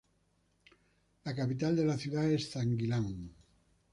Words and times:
La 1.25 1.35
capital 1.35 1.77
es 1.77 1.85
la 1.91 1.95
ciudad 2.05 2.23
de 2.31 2.39
Zəngilan. 2.47 3.09